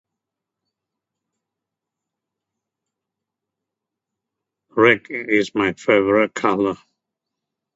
Red 4.75 5.01
it 5.11 5.29
is 5.29 5.53
my 5.53 5.73
favourite 5.73 6.33
colour. 6.33 6.73